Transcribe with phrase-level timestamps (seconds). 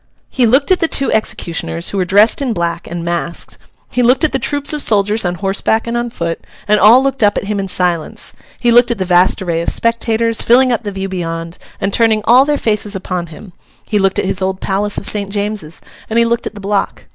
[0.31, 3.59] He looked at the two executioners, who were dressed in black and masked;
[3.91, 7.21] he looked at the troops of soldiers on horseback and on foot, and all looked
[7.21, 10.81] up at him in silence; he looked at the vast array of spectators, filling up
[10.81, 13.53] the view beyond, and turning all their faces upon him;
[13.85, 15.29] he looked at his old Palace of St.
[15.29, 17.05] James's; and he looked at the block.